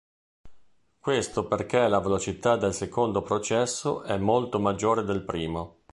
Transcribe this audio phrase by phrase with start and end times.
[0.99, 5.83] Questo perché la velocità del secondo processo è molto maggiore del primo.